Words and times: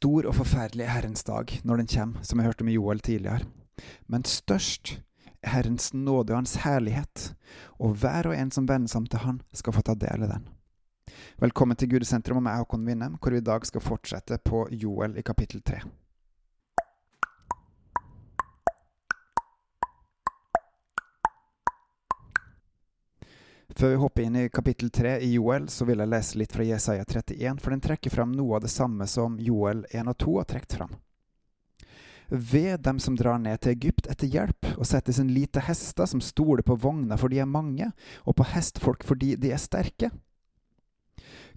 Stor 0.00 0.24
og 0.30 0.32
forferdelig 0.32 0.86
er 0.86 0.94
Herrens 0.94 1.26
dag 1.28 1.50
når 1.68 1.82
den 1.82 1.88
kommer, 1.92 2.22
som 2.24 2.40
jeg 2.40 2.48
hørte 2.48 2.64
med 2.64 2.72
Joel 2.72 3.02
tidligere. 3.04 3.44
Men 4.08 4.22
størst 4.24 4.94
er 5.44 5.50
Herrens 5.52 5.90
nåde 5.92 6.32
og 6.32 6.38
Hans 6.38 6.54
herlighet, 6.62 7.34
og 7.76 7.98
hver 8.00 8.30
og 8.30 8.32
en 8.32 8.48
som 8.48 8.64
vender 8.64 8.88
seg 8.88 9.10
til 9.12 9.20
Han, 9.26 9.42
skal 9.52 9.76
få 9.76 9.84
ta 9.84 9.92
del 9.92 10.24
i 10.24 10.30
den. 10.30 10.48
Velkommen 11.44 11.76
til 11.76 11.90
Gudesenteret 11.92 12.40
og 12.40 12.46
meg, 12.46 12.62
Håkon 12.62 12.88
Winnem, 12.88 13.18
hvor 13.20 13.36
vi 13.36 13.42
i 13.42 13.44
dag 13.44 13.68
skal 13.68 13.84
fortsette 13.84 14.40
på 14.40 14.62
Joel 14.72 15.20
i 15.20 15.26
kapittel 15.26 15.60
3. 15.60 15.82
Før 23.80 23.88
vi 23.88 23.96
hopper 23.96 24.22
inn 24.22 24.34
i 24.36 24.48
kapittel 24.48 24.90
3 24.90 25.18
i 25.24 25.32
Joel, 25.32 25.68
så 25.72 25.86
vil 25.88 26.02
jeg 26.02 26.12
lese 26.12 26.36
litt 26.36 26.52
fra 26.52 26.64
Jesaja 26.68 27.04
31, 27.08 27.62
for 27.64 27.72
den 27.72 27.80
trekker 27.80 28.12
fram 28.12 28.34
noe 28.36 28.58
av 28.58 28.60
det 28.60 28.68
samme 28.68 29.06
som 29.08 29.38
Joel 29.40 29.86
1 29.88 30.10
og 30.10 30.18
2 30.20 30.34
har 30.36 30.48
trukket 30.50 30.74
fram. 30.76 30.90
Ved 32.28 32.82
dem 32.84 33.00
som 33.00 33.16
drar 33.16 33.38
ned 33.40 33.62
til 33.64 33.72
Egypt 33.72 34.10
etter 34.12 34.28
hjelp, 34.28 34.68
og 34.74 34.84
setter 34.84 35.16
sin 35.16 35.30
lit 35.32 35.54
til 35.56 35.64
hester 35.64 36.10
som 36.12 36.20
stoler 36.20 36.60
på 36.60 36.76
vogner 36.82 37.16
for 37.16 37.32
de 37.32 37.40
er 37.40 37.48
mange, 37.48 37.88
og 38.28 38.36
på 38.36 38.50
hestfolk 38.50 39.06
fordi 39.08 39.30
de 39.40 39.54
er 39.56 39.64
sterke. 39.64 40.12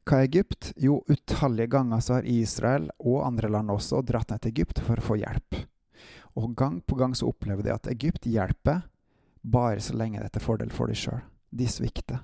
Hva 0.08 0.22
er 0.22 0.30
Egypt? 0.30 0.72
Jo, 0.80 1.02
utallige 1.12 1.74
ganger 1.76 2.00
så 2.00 2.22
har 2.22 2.32
Israel, 2.38 2.88
og 3.04 3.26
andre 3.28 3.52
land 3.52 3.76
også, 3.76 4.00
dratt 4.00 4.32
ned 4.32 4.46
til 4.46 4.56
Egypt 4.56 4.80
for 4.88 4.96
å 4.96 5.08
få 5.10 5.20
hjelp. 5.20 5.60
Og 6.40 6.56
gang 6.56 6.80
på 6.88 6.96
gang 7.04 7.20
så 7.20 7.28
opplever 7.36 7.68
de 7.68 7.76
at 7.76 7.92
Egypt 7.92 8.32
hjelper 8.32 8.88
bare 9.44 9.84
så 9.84 10.00
lenge 10.00 10.24
det 10.24 10.32
er 10.32 10.38
til 10.40 10.48
fordel 10.48 10.72
for 10.72 10.88
de 10.88 10.96
sjøl. 10.96 11.20
De 11.54 11.68
svikter. 11.70 12.24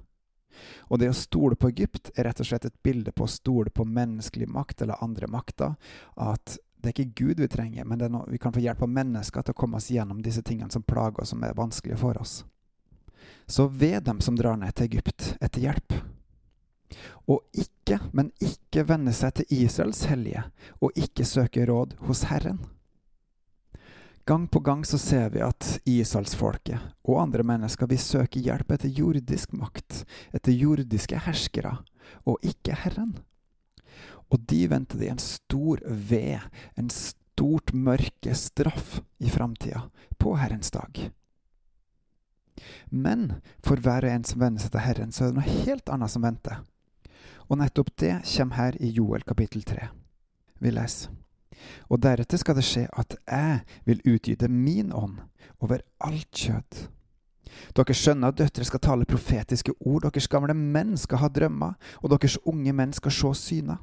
Og 0.89 0.99
det 0.99 1.09
å 1.11 1.15
stole 1.15 1.55
på 1.55 1.69
Egypt 1.69 2.11
er 2.15 2.27
rett 2.27 2.41
og 2.41 2.49
slett 2.49 2.65
et 2.67 2.81
bilde 2.83 3.13
på 3.15 3.25
å 3.25 3.31
stole 3.31 3.71
på 3.71 3.85
menneskelig 3.85 4.49
makt 4.49 4.81
eller 4.83 5.03
andre 5.03 5.29
makter. 5.31 5.75
At 6.17 6.57
det 6.79 6.91
er 6.91 6.95
ikke 6.95 7.23
Gud 7.25 7.43
vi 7.43 7.49
trenger, 7.51 7.85
men 7.85 8.01
noe, 8.11 8.27
vi 8.31 8.39
kan 8.41 8.55
få 8.55 8.63
hjelp 8.63 8.83
av 8.85 8.91
mennesker 8.95 9.43
til 9.43 9.55
å 9.55 9.59
komme 9.59 9.79
oss 9.79 9.89
gjennom 9.91 10.21
disse 10.23 10.43
tingene 10.47 10.71
som 10.71 10.85
plager 10.87 11.23
oss, 11.23 11.33
som 11.33 11.43
er 11.43 11.57
vanskelige 11.57 11.99
for 11.99 12.19
oss. 12.21 12.41
Så 13.49 13.67
ved 13.67 14.05
dem 14.07 14.21
som 14.23 14.37
drar 14.39 14.57
ned 14.57 14.75
til 14.77 14.87
Egypt 14.87 15.33
etter 15.41 15.65
hjelp, 15.65 15.97
og 17.29 17.43
ikke, 17.53 17.99
men 18.15 18.31
ikke 18.41 18.85
vende 18.87 19.13
seg 19.13 19.35
til 19.37 19.65
Israels 19.65 20.05
hellige, 20.09 20.47
og 20.81 20.95
ikke 20.97 21.27
søke 21.27 21.67
råd 21.69 21.97
hos 22.07 22.23
Herren. 22.31 22.61
Gang 24.29 24.47
på 24.47 24.59
gang 24.59 24.85
så 24.85 24.97
ser 25.01 25.31
vi 25.33 25.39
at 25.41 25.79
Israelsfolket 25.89 27.07
og 27.09 27.15
andre 27.17 27.41
mennesker 27.49 27.87
vil 27.89 27.97
søke 27.97 28.37
hjelp 28.45 28.75
etter 28.75 28.91
jordisk 28.93 29.55
makt, 29.57 30.03
etter 30.37 30.53
jordiske 30.53 31.17
herskere, 31.25 31.71
og 32.29 32.37
ikke 32.45 32.75
Herren. 32.77 33.15
Og 34.29 34.43
de 34.51 34.59
venter 34.69 35.01
de 35.01 35.07
en 35.09 35.21
stor 35.23 35.81
ved, 35.81 36.45
en 36.77 36.91
stort 36.93 37.73
mørke 37.73 38.35
straff 38.37 38.99
i 39.17 39.31
framtida, 39.33 39.87
på 40.21 40.35
Herrens 40.37 40.69
dag. 40.75 40.99
Men 42.93 43.39
for 43.65 43.81
hver 43.81 44.05
og 44.05 44.13
en 44.13 44.27
som 44.29 44.43
venner 44.43 44.61
seg 44.61 44.75
til 44.75 44.85
Herren, 44.85 45.15
så 45.15 45.23
er 45.25 45.31
det 45.33 45.39
noe 45.39 45.55
helt 45.63 45.89
annet 45.89 46.13
som 46.13 46.27
venter. 46.27 46.61
Og 47.49 47.57
nettopp 47.63 47.89
det 47.97 48.13
kommer 48.35 48.61
her 48.61 48.77
i 48.77 48.91
Joel 48.93 49.25
kapittel 49.25 49.65
3. 49.65 49.89
Vi 50.61 50.75
leser. 50.77 51.17
Og 51.89 52.01
deretter 52.03 52.39
skal 52.41 52.57
det 52.57 52.65
skje 52.67 52.85
at 52.91 53.17
jeg 53.25 53.59
vil 53.87 54.01
utgyte 54.15 54.49
min 54.51 54.93
ånd 54.93 55.19
over 55.59 55.83
alt 56.05 56.29
kjøtt. 56.35 56.87
Dere 57.75 57.95
skjønner 57.97 58.31
at 58.31 58.39
døtre 58.39 58.65
skal 58.67 58.81
tale 58.83 59.07
profetiske 59.09 59.73
ord, 59.79 60.05
deres 60.05 60.29
gamle 60.31 60.53
menn 60.55 60.95
skal 60.97 61.23
ha 61.23 61.29
drømmer, 61.33 61.75
og 62.01 62.13
deres 62.13 62.37
unge 62.47 62.73
menn 62.75 62.93
skal 62.95 63.13
se 63.13 63.33
syner. 63.39 63.79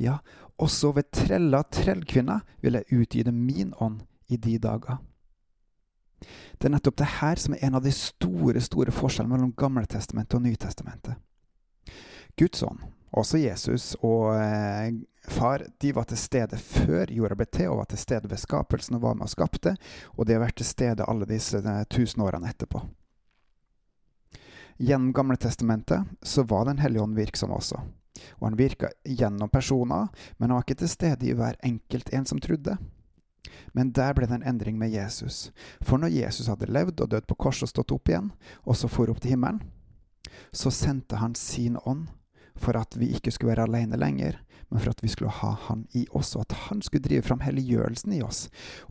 Ja, 0.00 0.18
også 0.58 0.92
ved 0.96 1.10
trella 1.14 1.62
trellkvinner 1.72 2.44
vil 2.62 2.78
jeg 2.78 3.00
utgyte 3.00 3.32
min 3.32 3.74
ånd 3.80 4.02
i 4.28 4.36
de 4.36 4.58
dager. 4.58 4.98
Det 6.56 6.68
er 6.68 6.72
nettopp 6.72 6.96
det 6.98 7.08
her 7.20 7.40
som 7.40 7.54
er 7.54 7.66
en 7.66 7.76
av 7.76 7.84
de 7.84 7.92
store, 7.92 8.60
store 8.64 8.94
forskjellene 8.94 9.34
mellom 9.34 9.52
Gamletestamentet 9.56 10.38
og 10.38 10.46
Nytestamentet. 10.46 11.18
Guds 12.36 12.62
ånd, 12.62 12.80
også 13.16 13.38
Jesus 13.40 13.94
og 14.04 14.34
eh, 14.36 14.92
far, 15.28 15.62
de 15.80 15.92
var 15.96 16.04
til 16.04 16.18
stede 16.20 16.58
før 16.60 17.08
jorda 17.08 17.36
ble 17.38 17.46
til, 17.48 17.70
og 17.72 17.80
var 17.80 17.88
til 17.88 18.00
stede 18.02 18.28
ved 18.28 18.40
skapelsen 18.42 18.98
og 18.98 19.06
var 19.06 19.14
med 19.16 19.24
og 19.24 19.32
skapte, 19.32 19.72
og 20.16 20.26
de 20.26 20.36
har 20.36 20.42
vært 20.44 20.58
til 20.60 20.68
stede 20.68 21.06
alle 21.08 21.28
disse 21.28 21.62
eh, 21.62 21.84
tusen 21.88 22.24
årene 22.26 22.50
etterpå. 22.52 22.82
Gjennom 24.76 25.14
Gamle 25.16 25.38
Testamentet 25.40 26.04
så 26.20 26.44
var 26.44 26.66
Den 26.68 26.82
hellige 26.84 27.02
ånd 27.02 27.16
virksom 27.16 27.54
også, 27.56 27.80
og 28.36 28.44
han 28.50 28.58
virka 28.58 28.90
gjennom 29.08 29.48
personer, 29.48 30.10
men 30.36 30.50
han 30.50 30.58
var 30.58 30.66
ikke 30.66 30.82
til 30.82 30.92
stede 30.92 31.30
i 31.30 31.32
hver 31.32 31.56
enkelt 31.64 32.12
en 32.12 32.28
som 32.28 32.40
trodde. 32.40 32.76
Men 33.72 33.94
der 33.96 34.12
ble 34.12 34.28
det 34.28 34.36
en 34.36 34.44
endring 34.44 34.76
med 34.76 34.92
Jesus. 34.92 35.50
For 35.80 35.96
når 35.96 36.12
Jesus 36.12 36.50
hadde 36.52 36.68
levd 36.68 37.00
og 37.00 37.10
dødd 37.14 37.28
på 37.30 37.38
korset 37.46 37.70
og 37.70 37.72
stått 37.72 37.96
opp 37.96 38.12
igjen, 38.12 38.28
og 38.64 38.76
så 38.76 38.90
for 38.92 39.08
opp 39.08 39.22
til 39.24 39.32
himmelen, 39.32 39.62
så 40.52 40.72
sendte 40.74 41.16
han 41.22 41.34
sin 41.38 41.78
ånd 41.84 42.08
for 42.60 42.78
at 42.78 42.96
vi 42.98 43.12
ikke 43.16 43.32
skulle 43.34 43.54
være 43.54 43.66
alene 43.68 43.98
lenger, 44.00 44.38
men 44.68 44.82
for 44.82 44.90
at 44.90 45.02
vi 45.04 45.10
skulle 45.12 45.30
ha 45.30 45.52
Han 45.68 45.86
i 45.94 46.06
oss, 46.10 46.34
og 46.36 46.46
at 46.46 46.56
Han 46.66 46.82
skulle 46.82 47.04
drive 47.04 47.22
fram 47.22 47.42
helliggjørelsen 47.44 48.16
i 48.16 48.22
oss. 48.26 48.46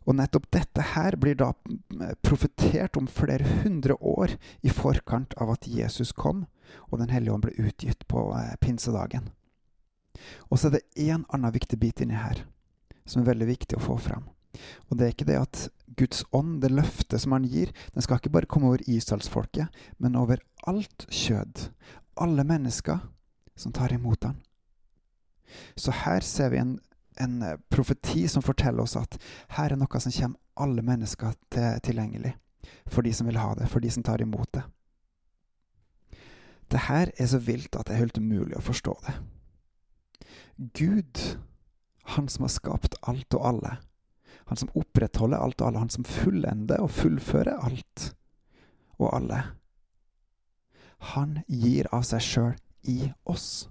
Og 0.06 0.16
nettopp 0.16 0.48
dette 0.54 0.84
her 0.94 1.16
blir 1.20 1.36
da 1.36 1.52
eh, 2.00 2.14
profetert 2.24 2.96
om 2.96 3.08
flere 3.08 3.44
hundre 3.62 3.98
år 4.00 4.36
i 4.62 4.72
forkant 4.72 5.36
av 5.40 5.52
at 5.56 5.68
Jesus 5.68 6.12
kom, 6.12 6.46
og 6.90 6.98
Den 6.98 7.12
hellige 7.12 7.34
ånd 7.34 7.44
ble 7.44 7.68
utgitt 7.68 8.06
på 8.08 8.30
eh, 8.38 8.54
pinsedagen. 8.60 9.30
Og 10.48 10.58
så 10.58 10.68
er 10.70 10.78
det 10.78 10.86
én 10.96 11.26
annen 11.28 11.52
viktig 11.52 11.78
bit 11.78 12.00
inni 12.00 12.16
her, 12.16 12.46
som 13.04 13.22
er 13.22 13.34
veldig 13.34 13.50
viktig 13.52 13.76
å 13.76 13.84
få 13.84 13.98
fram. 14.00 14.30
Og 14.88 14.96
det 14.96 15.04
er 15.04 15.12
ikke 15.12 15.28
det 15.28 15.36
at 15.40 15.66
Guds 16.00 16.24
ånd, 16.32 16.62
det 16.62 16.72
løftet 16.72 17.20
som 17.22 17.34
han 17.36 17.44
gir, 17.44 17.72
den 17.94 18.04
skal 18.04 18.20
ikke 18.20 18.32
bare 18.32 18.48
komme 18.48 18.70
over 18.70 18.84
Israelsfolket, 18.88 19.68
men 20.00 20.16
over 20.16 20.40
alt 20.68 21.06
kjød. 21.12 21.68
Alle 22.16 22.46
mennesker 22.48 23.04
som 23.56 23.72
tar 23.72 23.92
imot 23.92 24.20
den. 24.20 24.36
Så 25.74 25.90
her 25.90 26.20
ser 26.20 26.50
vi 26.50 26.58
en, 26.58 26.78
en 27.20 27.42
eh, 27.42 27.58
profeti 27.68 28.28
som 28.28 28.42
forteller 28.42 28.82
oss 28.82 28.96
at 28.96 29.18
her 29.56 29.72
er 29.72 29.80
noe 29.80 30.00
som 30.02 30.12
kommer 30.12 30.40
alle 30.56 30.82
mennesker 30.82 31.36
til, 31.52 31.80
tilgjengelig. 31.84 32.34
For 32.90 33.06
de 33.06 33.12
som 33.14 33.28
vil 33.28 33.38
ha 33.38 33.54
det, 33.54 33.68
for 33.70 33.80
de 33.80 33.90
som 33.90 34.02
tar 34.02 34.22
imot 34.22 34.48
det. 34.56 34.64
Det 36.70 36.86
her 36.88 37.12
er 37.16 37.28
så 37.30 37.38
vilt 37.38 37.76
at 37.78 37.86
det 37.86 37.94
er 37.94 38.02
helt 38.02 38.18
umulig 38.18 38.56
å 38.58 38.64
forstå 38.64 38.94
det. 39.06 39.14
Gud, 40.74 41.20
han 42.16 42.28
som 42.32 42.46
har 42.46 42.54
skapt 42.54 42.96
alt 43.06 43.36
og 43.36 43.44
alle, 43.52 43.76
han 44.46 44.58
som 44.58 44.72
opprettholder 44.78 45.38
alt 45.38 45.60
og 45.60 45.68
alle, 45.68 45.82
han 45.84 45.92
som 45.92 46.06
fullender 46.06 46.82
og 46.82 46.90
fullfører 46.94 47.60
alt 47.68 48.10
og 48.98 49.10
alle, 49.12 49.42
han 51.12 51.40
gir 51.46 51.86
av 51.94 52.06
seg 52.08 52.24
sjøl 52.24 52.54
i 52.88 53.12
oss. 53.24 53.68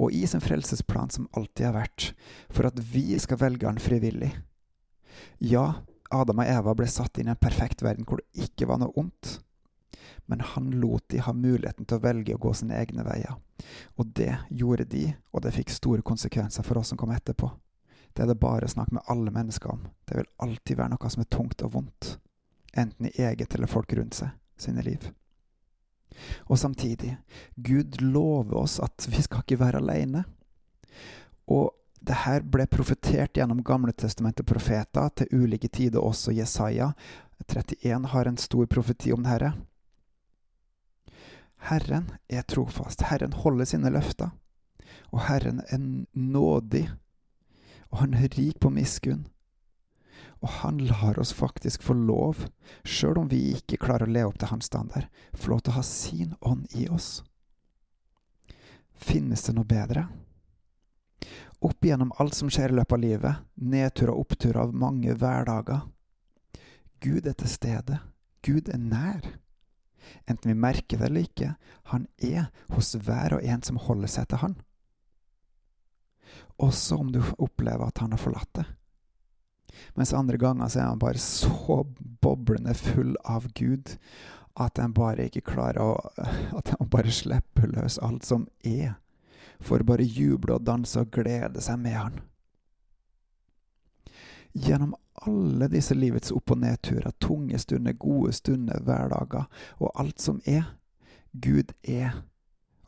Og 0.00 0.12
i 0.12 0.26
sin 0.26 0.42
frelsesplan 0.42 1.10
som 1.10 1.28
alltid 1.36 1.66
har 1.66 1.76
vært, 1.76 2.10
for 2.48 2.68
at 2.68 2.80
vi 2.92 3.18
skal 3.20 3.40
velge 3.40 3.68
Han 3.68 3.80
frivillig. 3.80 4.32
Ja, 5.38 5.82
Adam 6.10 6.42
og 6.42 6.48
Eva 6.48 6.74
ble 6.74 6.88
satt 6.90 7.18
inn 7.18 7.30
i 7.30 7.34
en 7.34 7.40
perfekt 7.40 7.84
verden 7.86 8.08
hvor 8.08 8.20
det 8.20 8.46
ikke 8.48 8.68
var 8.70 8.80
noe 8.82 8.94
ondt. 8.98 9.38
Men 10.26 10.42
han 10.54 10.70
lot 10.82 11.08
de 11.10 11.22
ha 11.22 11.32
muligheten 11.34 11.86
til 11.86 11.98
å 11.98 12.04
velge 12.04 12.34
å 12.34 12.42
gå 12.42 12.52
sine 12.54 12.78
egne 12.78 13.04
veier. 13.06 13.36
Og 13.98 14.12
det 14.16 14.32
gjorde 14.50 14.88
de, 14.90 15.04
og 15.32 15.44
det 15.44 15.54
fikk 15.54 15.72
store 15.74 16.06
konsekvenser 16.06 16.66
for 16.66 16.80
oss 16.80 16.92
som 16.92 17.00
kom 17.00 17.12
etterpå. 17.14 17.50
Det 18.12 18.24
er 18.24 18.32
det 18.32 18.40
bare 18.42 18.66
å 18.66 18.72
snakke 18.72 18.96
med 18.96 19.06
alle 19.12 19.30
mennesker 19.34 19.70
om. 19.70 19.86
Det 20.06 20.18
vil 20.18 20.30
alltid 20.42 20.78
være 20.78 20.94
noe 20.94 21.10
som 21.12 21.22
er 21.22 21.30
tungt 21.30 21.62
og 21.66 21.74
vondt. 21.76 22.12
Enten 22.78 23.10
i 23.10 23.16
eget 23.22 23.54
eller 23.54 23.70
folk 23.70 23.92
rundt 23.98 24.18
seg 24.18 24.34
sine 24.60 24.82
liv. 24.86 25.10
Og 26.50 26.58
samtidig, 26.58 27.16
Gud 27.56 28.00
lover 28.02 28.56
oss 28.62 28.78
at 28.82 29.06
vi 29.08 29.22
skal 29.22 29.44
ikke 29.44 29.60
være 29.60 29.80
alene. 29.82 30.24
Og 31.46 31.70
det 32.00 32.22
her 32.24 32.44
ble 32.44 32.64
profetert 32.70 33.36
gjennom 33.36 33.62
Gamle 33.64 33.92
testamentet 33.92 34.48
profeter 34.48 35.10
til 35.16 35.34
ulike 35.36 35.68
tider, 35.68 36.00
også 36.00 36.32
Jesaja 36.32 36.92
31 37.48 38.06
har 38.06 38.28
en 38.28 38.36
stor 38.36 38.66
profeti 38.66 39.12
om 39.12 39.22
det 39.22 39.32
herre. 39.32 39.52
Herren 41.60 42.10
er 42.28 42.42
trofast, 42.48 43.02
Herren 43.10 43.32
holder 43.36 43.68
sine 43.68 43.90
løfter, 43.92 44.30
og 45.12 45.26
Herren 45.26 45.60
er 45.68 45.80
nådig, 46.14 46.86
og 47.90 47.98
han 47.98 48.14
er 48.14 48.32
rik 48.38 48.60
på 48.60 48.70
miskunn. 48.72 49.26
Og 50.40 50.48
han 50.62 50.78
lar 50.88 51.18
oss 51.20 51.32
faktisk 51.36 51.82
få 51.84 51.94
lov, 51.98 52.46
sjøl 52.84 53.18
om 53.20 53.28
vi 53.28 53.42
ikke 53.58 53.80
klarer 53.82 54.08
å 54.08 54.14
leve 54.14 54.30
opp 54.30 54.38
til 54.40 54.52
hans 54.54 54.70
standard, 54.70 55.08
få 55.36 55.52
lov 55.52 55.60
til 55.60 55.74
å 55.74 55.78
ha 55.80 55.84
sin 55.84 56.34
ånd 56.40 56.72
i 56.72 56.86
oss. 56.88 57.20
Finnes 58.96 59.44
det 59.44 59.54
noe 59.56 59.68
bedre? 59.68 60.06
Opp 61.60 61.84
igjennom 61.84 62.12
alt 62.16 62.34
som 62.34 62.48
skjer 62.48 62.72
i 62.72 62.78
løpet 62.78 62.96
av 62.96 63.02
livet, 63.02 63.44
nedtur 63.56 64.14
og 64.14 64.24
opptur 64.24 64.56
av 64.56 64.72
mange 64.72 65.12
hverdager. 65.12 65.84
Gud 67.04 67.28
er 67.28 67.36
til 67.36 67.52
stede. 67.52 68.00
Gud 68.40 68.72
er 68.72 68.80
nær. 68.80 69.20
Enten 70.24 70.54
vi 70.54 70.56
merker 70.56 70.96
det 70.96 71.10
eller 71.10 71.28
ikke, 71.28 71.54
han 71.92 72.06
er 72.16 72.48
hos 72.72 72.94
hver 72.96 73.36
og 73.36 73.44
en 73.44 73.62
som 73.64 73.76
holder 73.76 74.08
seg 74.08 74.30
til 74.32 74.44
han. 74.44 74.56
også 76.60 76.96
om 77.00 77.12
du 77.12 77.22
opplever 77.38 77.88
at 77.88 77.98
han 77.98 78.12
har 78.12 78.20
forlatt 78.20 78.50
deg. 78.58 78.66
Mens 79.94 80.14
andre 80.16 80.38
ganger 80.40 80.68
så 80.68 80.80
er 80.80 80.90
han 80.90 81.02
bare 81.02 81.18
så 81.22 81.82
boblende 82.22 82.74
full 82.74 83.16
av 83.24 83.48
Gud 83.58 83.96
at 84.60 84.78
han 84.78 84.92
bare 84.92 85.28
ikke 85.28 85.46
klarer 85.52 85.80
å 85.82 85.92
At 86.58 86.74
han 86.74 86.90
bare 86.90 87.12
slipper 87.14 87.70
løs 87.70 87.98
alt 88.02 88.26
som 88.26 88.48
er, 88.66 88.96
for 89.60 89.82
bare 89.86 90.04
juble 90.04 90.56
og 90.56 90.66
danse 90.66 91.00
og 91.00 91.12
glede 91.14 91.62
seg 91.62 91.78
med 91.80 91.96
han. 91.96 92.18
Gjennom 94.52 94.96
alle 95.22 95.68
disse 95.70 95.94
livets 95.94 96.32
opp- 96.34 96.50
og 96.50 96.62
nedturer, 96.64 97.12
tunge 97.22 97.58
stunder, 97.58 97.92
gode 97.92 98.32
stunder, 98.32 98.80
hverdager 98.82 99.46
og 99.78 99.92
alt 99.94 100.20
som 100.20 100.40
er. 100.44 100.64
Gud 101.32 101.72
er, 101.86 102.24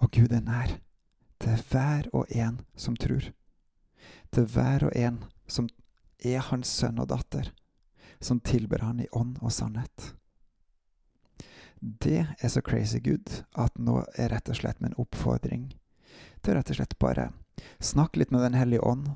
og 0.02 0.10
Gud 0.10 0.32
er 0.32 0.42
nær, 0.42 0.78
til 1.38 1.60
hver 1.70 2.08
og 2.12 2.26
en 2.34 2.60
som 2.74 2.96
tror. 2.96 3.30
Til 4.32 4.48
hver 4.50 4.88
og 4.88 4.96
en 4.96 5.22
som 5.46 5.68
er 6.24 6.44
hans 6.48 6.70
sønn 6.70 7.00
og 7.02 7.10
datter, 7.12 7.52
som 8.20 8.40
tilber 8.40 8.84
han 8.86 9.00
i 9.02 9.10
ånd 9.12 9.38
og 9.42 9.52
sannhet. 9.52 10.12
Det 11.82 12.26
er 12.38 12.48
så 12.48 12.62
crazy 12.62 13.00
good 13.02 13.42
at 13.58 13.78
nå 13.78 14.04
er 14.14 14.30
rett 14.30 14.50
og 14.52 14.58
slett 14.60 14.82
min 14.82 14.94
oppfordring 15.02 15.72
til 16.42 16.54
rett 16.54 16.70
og 16.70 16.78
slett 16.78 16.98
bare 17.02 17.32
snakke 17.82 18.20
litt 18.20 18.30
med 18.30 18.44
Den 18.46 18.58
hellige 18.58 18.86
ånd 18.86 19.08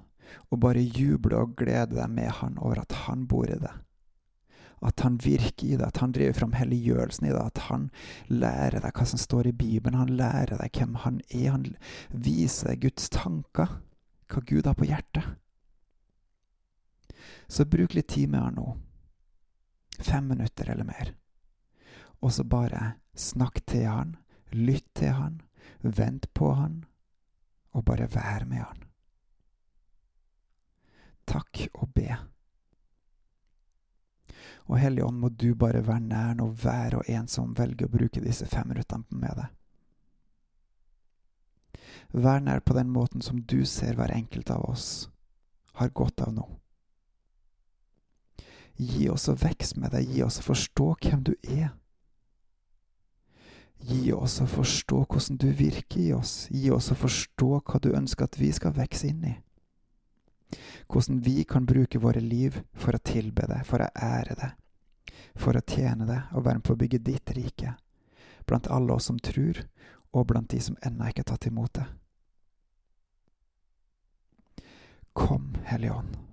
og 0.51 0.59
bare 0.63 0.83
juble 0.83 1.39
og 1.39 1.55
glede 1.59 1.95
deg 1.95 2.11
med 2.11 2.31
Han 2.41 2.59
over 2.59 2.83
at 2.83 2.93
Han 3.07 3.27
bor 3.31 3.47
i 3.47 3.59
det. 3.63 3.71
At 4.83 5.01
Han 5.07 5.21
virker 5.23 5.67
i 5.67 5.77
det, 5.77 5.87
at 5.87 6.03
Han 6.03 6.13
driver 6.13 6.35
fram 6.41 6.53
helliggjørelsen 6.59 7.29
i 7.29 7.33
det, 7.33 7.41
at 7.41 7.63
Han 7.71 7.89
lærer 8.29 8.81
deg 8.83 8.93
hva 8.93 9.07
som 9.07 9.23
står 9.23 9.53
i 9.53 9.57
Bibelen, 9.57 9.99
Han 9.99 10.17
lærer 10.19 10.59
deg 10.59 10.75
hvem 10.75 10.99
Han 11.07 11.21
er, 11.31 11.51
Han 11.55 11.67
viser 12.11 12.75
Guds 12.83 13.09
tanker, 13.15 13.79
hva 14.27 14.43
Gud 14.43 14.67
har 14.67 14.75
på 14.75 14.91
hjertet. 14.91 15.37
Så 17.49 17.65
bruk 17.65 17.95
litt 17.95 18.09
tid 18.09 18.29
med 18.33 18.43
Han 18.43 18.59
nå. 18.59 18.67
Fem 19.99 20.29
minutter 20.29 20.71
eller 20.71 20.85
mer. 20.85 21.15
Og 22.21 22.33
så 22.33 22.45
bare 22.45 22.97
snakk 23.15 23.63
til 23.67 23.87
Han, 23.87 24.17
lytt 24.51 24.89
til 24.95 25.15
Han, 25.17 25.41
vent 25.81 26.33
på 26.35 26.53
Han, 26.55 26.85
og 27.73 27.85
bare 27.85 28.11
vær 28.11 28.45
med 28.45 28.65
Han 28.65 28.87
takk 31.27 31.67
og 31.75 31.91
be. 31.95 32.17
Og 34.67 34.79
Hellige 34.79 35.05
Ånd, 35.05 35.19
må 35.19 35.29
du 35.29 35.55
bare 35.55 35.83
være 35.87 36.07
nær 36.09 36.35
nå 36.39 36.49
hver 36.63 36.99
og 36.99 37.11
en 37.11 37.29
som 37.31 37.55
velger 37.59 37.87
å 37.87 37.93
bruke 37.93 38.23
disse 38.23 38.49
fem 38.51 38.69
minuttene 38.71 39.21
med 39.21 39.39
deg. 39.39 39.53
Vær 42.17 42.41
nær 42.43 42.63
på 42.63 42.75
den 42.77 42.91
måten 42.91 43.23
som 43.23 43.43
du 43.43 43.65
ser 43.67 43.99
hver 43.99 44.15
enkelt 44.15 44.51
av 44.55 44.65
oss 44.71 45.09
har 45.79 45.93
godt 45.95 46.23
av 46.25 46.35
nå. 46.35 46.47
Gi 48.77 49.09
oss 49.09 49.29
å 49.33 49.37
vokse 49.39 49.81
med 49.81 49.95
deg, 49.97 50.11
gi 50.13 50.23
oss 50.27 50.41
å 50.43 50.47
forstå 50.51 50.91
hvem 51.07 51.25
du 51.25 51.35
er. 51.43 51.73
Gi 53.87 54.13
oss 54.13 54.41
å 54.41 54.47
forstå 54.51 55.03
hvordan 55.05 55.41
du 55.41 55.51
virker 55.53 56.01
i 56.01 56.13
oss, 56.17 56.47
gi 56.51 56.71
oss 56.75 56.91
å 56.93 56.99
forstå 56.99 57.51
hva 57.61 57.81
du 57.83 57.93
ønsker 57.95 58.29
at 58.29 58.39
vi 58.41 58.53
skal 58.53 58.75
vokse 58.77 59.09
inn 59.09 59.25
i 59.25 59.37
hvordan 60.89 61.21
vi 61.21 61.45
kan 61.45 61.67
bruke 61.67 61.99
våre 61.99 62.21
liv 62.21 62.63
for 62.75 62.95
å 62.95 63.03
tilbe 63.03 63.47
deg, 63.51 63.65
for 63.67 63.83
å 63.83 63.91
ære 63.95 64.37
deg, 64.39 65.15
for 65.35 65.57
å 65.57 65.65
tjene 65.67 66.07
deg 66.07 66.35
og 66.35 66.45
være 66.47 66.61
med 66.61 66.67
på 66.67 66.77
å 66.77 66.81
bygge 66.81 67.03
ditt 67.03 67.33
rike, 67.37 67.75
blant 68.47 68.71
alle 68.71 68.95
oss 68.95 69.11
som 69.11 69.19
tror, 69.19 69.65
og 70.13 70.27
blant 70.31 70.51
de 70.51 70.61
som 70.63 70.79
ennå 70.87 71.11
ikke 71.11 71.25
har 71.27 71.33
tatt 71.35 71.49
imot 71.51 71.75
det. 71.77 71.87
Kom, 75.17 75.57
Hellige 75.65 75.97
Ånd, 75.97 76.15
på 76.15 76.15
gjenhør. 76.15 76.26